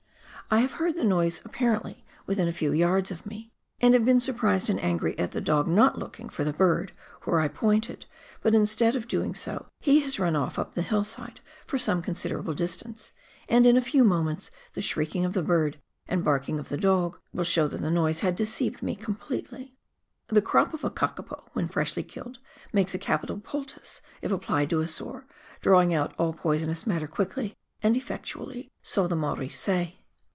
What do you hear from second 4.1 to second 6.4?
surprised and angry at the dog not looking